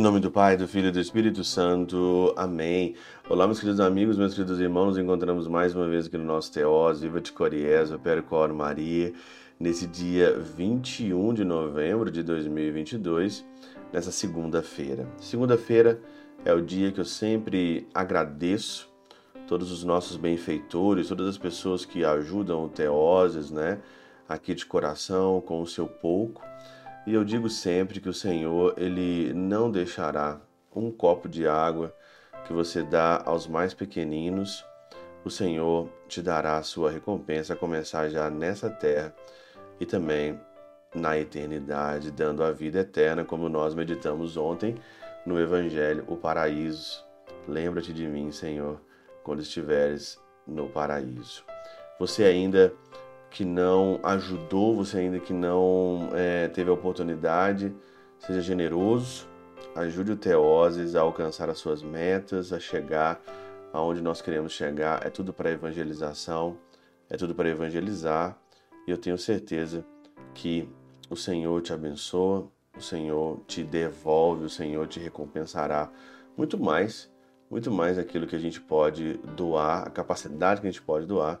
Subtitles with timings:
[0.00, 2.32] Em nome do Pai, do Filho e do Espírito Santo.
[2.34, 2.94] Amém.
[3.28, 4.86] Olá, meus queridos amigos, meus queridos irmãos.
[4.86, 9.12] Nos encontramos mais uma vez aqui no nosso Teós, Viva de Coriés, Percor Maria,
[9.58, 13.44] nesse dia 21 de novembro de 2022,
[13.92, 15.06] nessa segunda-feira.
[15.18, 16.00] Segunda-feira
[16.46, 18.88] é o dia que eu sempre agradeço
[19.46, 23.80] todos os nossos benfeitores, todas as pessoas que ajudam o Teoses, né?
[24.26, 26.40] Aqui de coração, com o seu pouco.
[27.10, 30.40] E eu digo sempre que o Senhor, ele não deixará
[30.72, 31.92] um copo de água
[32.46, 34.64] que você dá aos mais pequeninos,
[35.24, 39.12] o Senhor te dará a sua recompensa, a começar já nessa terra
[39.80, 40.38] e também
[40.94, 44.76] na eternidade, dando a vida eterna, como nós meditamos ontem
[45.26, 47.04] no Evangelho, o paraíso.
[47.48, 48.80] Lembra-te de mim, Senhor,
[49.24, 50.16] quando estiveres
[50.46, 51.44] no paraíso.
[51.98, 52.72] Você ainda
[53.30, 57.72] que não ajudou, você ainda que não é, teve a oportunidade,
[58.18, 59.28] seja generoso,
[59.74, 63.22] ajude o Teoses a alcançar as suas metas, a chegar
[63.72, 65.06] aonde nós queremos chegar.
[65.06, 66.58] É tudo para evangelização,
[67.08, 68.36] é tudo para evangelizar.
[68.86, 69.84] E eu tenho certeza
[70.34, 70.68] que
[71.08, 75.90] o Senhor te abençoa, o Senhor te devolve, o Senhor te recompensará
[76.36, 77.10] muito mais,
[77.50, 81.40] muito mais aquilo que a gente pode doar, a capacidade que a gente pode doar.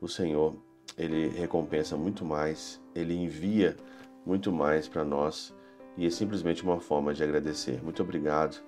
[0.00, 0.54] O Senhor
[0.96, 3.76] ele recompensa muito mais, ele envia
[4.24, 5.54] muito mais para nós
[5.96, 7.82] e é simplesmente uma forma de agradecer.
[7.82, 8.58] Muito obrigado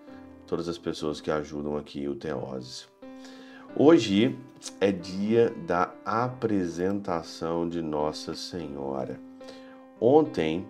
[0.43, 2.89] a todas as pessoas que ajudam aqui o Teoses.
[3.77, 4.37] Hoje
[4.81, 9.21] é dia da apresentação de Nossa Senhora.
[10.01, 10.67] Ontem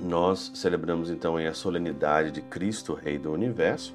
[0.00, 3.94] nós celebramos então a solenidade de Cristo, Rei do Universo,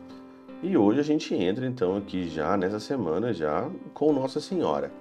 [0.62, 4.92] e hoje a gente entra então aqui já nessa semana já com Nossa Senhora.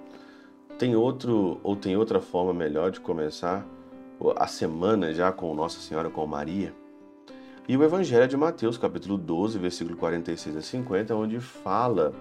[0.77, 3.65] Tem outro ou tem outra forma melhor de começar
[4.35, 6.73] a semana já com Nossa Senhora com Maria?
[7.65, 12.13] E o Evangelho de Mateus, capítulo 12, versículo 46 a 50, onde fala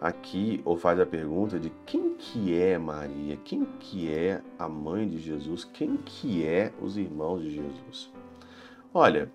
[0.00, 5.08] aqui ou faz a pergunta de quem que é Maria, quem que é a mãe
[5.08, 8.10] de Jesus, quem que é os irmãos de Jesus.
[8.92, 9.30] Olha,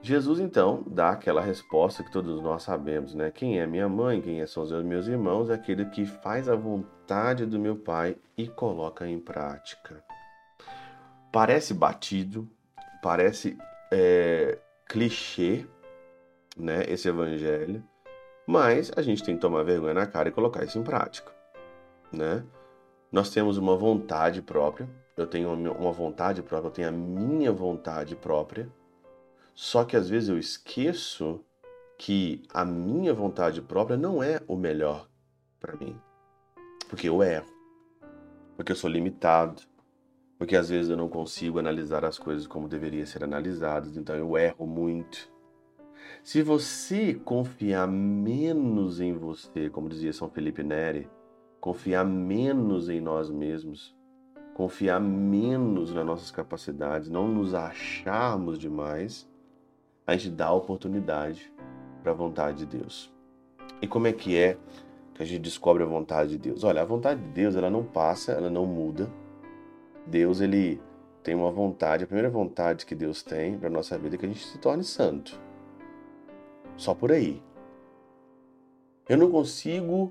[0.00, 3.30] Jesus então dá aquela resposta que todos nós sabemos, né?
[3.30, 7.44] Quem é minha mãe, quem são os meus irmãos, é aquele que faz a vontade
[7.44, 10.02] do meu Pai e coloca em prática.
[11.32, 12.48] Parece batido,
[13.02, 13.58] parece
[13.92, 15.66] é, clichê,
[16.56, 16.84] né?
[16.88, 17.82] Esse evangelho,
[18.46, 21.32] mas a gente tem que tomar vergonha na cara e colocar isso em prática,
[22.12, 22.44] né?
[23.10, 28.14] Nós temos uma vontade própria, eu tenho uma vontade própria, eu tenho a minha vontade
[28.14, 28.70] própria
[29.60, 31.44] só que às vezes eu esqueço
[31.98, 35.10] que a minha vontade própria não é o melhor
[35.58, 36.00] para mim.
[36.88, 37.48] Porque eu erro.
[38.54, 39.60] Porque eu sou limitado.
[40.38, 44.38] Porque às vezes eu não consigo analisar as coisas como deveriam ser analisadas, então eu
[44.38, 45.28] erro muito.
[46.22, 51.10] Se você confiar menos em você, como dizia São Felipe Neri,
[51.60, 53.92] confiar menos em nós mesmos,
[54.54, 59.27] confiar menos nas nossas capacidades, não nos acharmos demais,
[60.08, 61.52] a gente dá oportunidade
[62.02, 63.12] para a vontade de Deus.
[63.82, 64.56] E como é que é
[65.12, 66.64] que a gente descobre a vontade de Deus?
[66.64, 69.12] Olha, a vontade de Deus, ela não passa, ela não muda.
[70.06, 70.80] Deus, ele
[71.22, 74.28] tem uma vontade, a primeira vontade que Deus tem para nossa vida é que a
[74.28, 75.38] gente se torne santo.
[76.74, 77.42] Só por aí.
[79.06, 80.10] Eu não consigo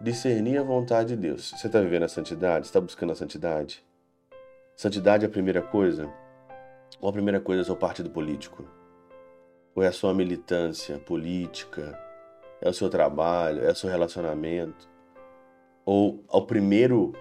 [0.00, 1.50] discernir a vontade de Deus.
[1.50, 2.66] Você está vivendo a santidade?
[2.66, 3.84] Está buscando a santidade?
[4.76, 6.08] Santidade é a primeira coisa?
[7.00, 8.81] Ou a primeira coisa é o seu partido político?
[9.74, 11.98] Ou é a sua militância política?
[12.60, 13.64] É o seu trabalho?
[13.64, 14.88] É o seu relacionamento?
[15.84, 17.12] Ou a primeiro,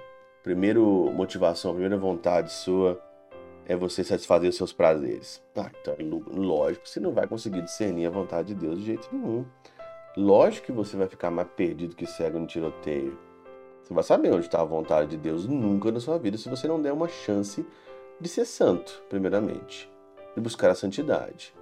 [0.43, 3.01] primeiro motivação, a primeira vontade sua
[3.65, 5.41] é você satisfazer os seus prazeres?
[5.55, 5.95] Ah, então,
[6.27, 9.45] lógico, você não vai conseguir discernir a vontade de Deus de jeito nenhum.
[10.17, 13.17] Lógico que você vai ficar mais perdido que cego no tiroteio.
[13.81, 16.67] Você vai saber onde está a vontade de Deus nunca na sua vida se você
[16.67, 17.65] não der uma chance
[18.19, 19.89] de ser santo, primeiramente,
[20.35, 21.53] de buscar a santidade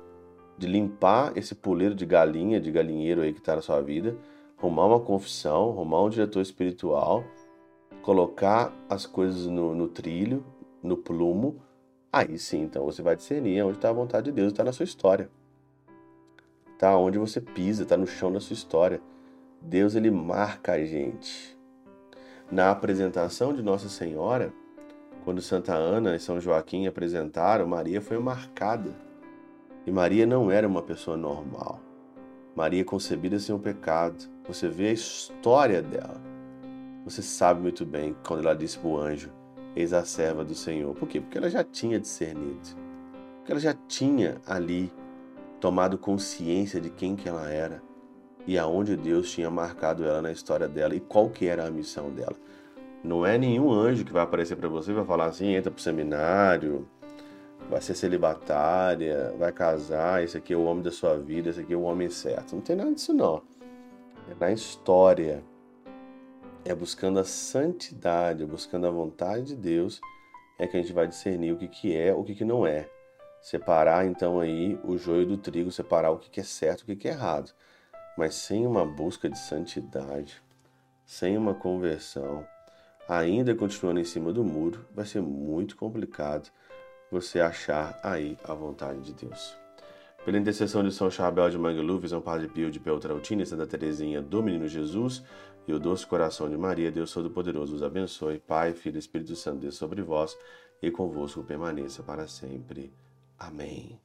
[0.60, 4.18] de limpar esse poleiro de galinha, de galinheiro aí que está na sua vida,
[4.58, 7.24] arrumar uma confissão, arrumar um diretor espiritual,
[8.02, 10.44] colocar as coisas no, no trilho,
[10.84, 11.62] no plumo,
[12.12, 14.84] aí sim, então você vai discernir onde está a vontade de Deus, está na sua
[14.84, 15.30] história.
[16.74, 19.02] Está onde você pisa, está no chão da sua história.
[19.62, 21.58] Deus ele marca a gente.
[22.52, 24.52] Na apresentação de Nossa Senhora,
[25.24, 29.09] quando Santa Ana e São Joaquim apresentaram, Maria foi marcada
[29.86, 31.80] e Maria não era uma pessoa normal.
[32.56, 34.30] Maria concebida sem o pecado.
[34.48, 36.22] Você vê a história dela.
[37.06, 39.32] Você sabe muito bem quando ela disse para o anjo:
[39.76, 40.94] Eis a serva do Senhor.
[40.96, 41.22] Por quê?
[41.22, 42.70] Porque ela já tinha discernido.
[43.38, 44.92] Porque ela já tinha ali
[45.60, 47.82] tomado consciência de quem que ela era
[48.50, 52.10] e aonde Deus tinha marcado ela na história dela e qual que era a missão
[52.10, 52.36] dela.
[53.04, 55.82] Não é nenhum anjo que vai aparecer para você e vai falar assim, entra pro
[55.82, 56.88] seminário,
[57.70, 61.74] vai ser celibatária, vai casar, esse aqui é o homem da sua vida, esse aqui
[61.74, 62.56] é o homem certo.
[62.56, 63.44] Não tem nada disso não.
[64.30, 65.44] É na história.
[66.66, 70.02] É buscando a santidade, é buscando a vontade de Deus,
[70.58, 72.90] é que a gente vai discernir o que, que é, o que, que não é.
[73.42, 76.96] Separar então aí o joio do trigo, separar o que, que é certo, o que,
[76.96, 77.54] que é errado.
[78.18, 80.42] Mas sem uma busca de santidade,
[81.06, 82.46] sem uma conversão,
[83.08, 86.52] ainda continuando em cima do muro, vai ser muito complicado
[87.12, 89.56] você achar aí a vontade de Deus.
[90.26, 94.44] Pela intercessão de São Chabel de Mangluf, São Padre Pio de Peltrautina, Santa Teresinha do
[94.44, 95.24] Menino Jesus
[95.68, 98.40] e o doce coração de Maria, Deus Todo-Poderoso os abençoe.
[98.40, 100.38] Pai, Filho e Espírito Santo, Deus sobre vós
[100.82, 102.92] e convosco permaneça para sempre.
[103.38, 104.00] Amém.